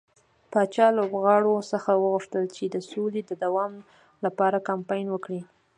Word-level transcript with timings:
پاچا 0.51 0.87
لوبغاړو 0.97 1.55
څخه 1.71 1.91
وغوښتل 1.95 2.43
چې 2.55 2.63
د 2.69 2.75
سولې 2.91 3.21
د 3.25 3.31
دوام 3.43 3.73
لپاره 4.25 4.65
کمپاين 4.69 5.07
وکړي. 5.11 5.41